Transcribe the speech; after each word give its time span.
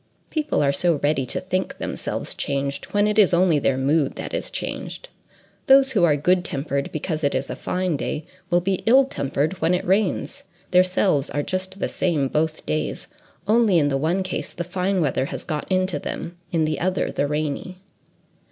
People 0.31 0.63
are 0.63 0.71
so 0.71 0.95
ready 1.03 1.27
to 1.27 1.39
think 1.39 1.77
themselves 1.77 2.33
changed 2.33 2.85
when 2.85 3.05
it 3.05 3.19
is 3.19 3.35
only 3.35 3.59
their 3.59 3.77
mood 3.77 4.15
that 4.15 4.33
is 4.33 4.49
changed! 4.49 5.09
Those 5.67 5.91
who 5.91 6.03
are 6.03 6.15
good 6.15 6.43
tempered 6.43 6.91
because 6.91 7.23
it 7.23 7.35
is 7.35 7.51
a 7.51 7.55
fine 7.55 7.97
day, 7.97 8.25
will 8.49 8.61
be 8.61 8.81
ill 8.87 9.05
tempered 9.05 9.61
when 9.61 9.75
it 9.75 9.85
rains: 9.85 10.41
their 10.71 10.81
selves 10.81 11.29
are 11.29 11.43
just 11.43 11.77
the 11.77 11.87
same 11.87 12.29
both 12.29 12.65
days; 12.65 13.05
only 13.47 13.77
in 13.77 13.89
the 13.89 13.95
one 13.95 14.23
case, 14.23 14.51
the 14.55 14.63
fine 14.63 15.01
weather 15.01 15.25
has 15.25 15.43
got 15.43 15.71
into 15.71 15.99
them, 15.99 16.35
in 16.51 16.65
the 16.65 16.79
other 16.79 17.11
the 17.11 17.27
rainy. 17.27 17.77